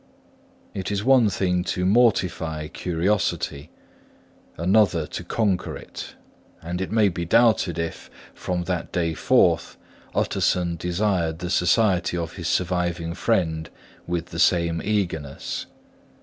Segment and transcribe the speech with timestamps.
[0.73, 3.69] It is one thing to mortify curiosity,
[4.57, 6.15] another to conquer it;
[6.59, 9.77] and it may be doubted if, from that day forth,
[10.15, 13.69] Utterson desired the society of his surviving friend
[14.07, 15.67] with the same eagerness.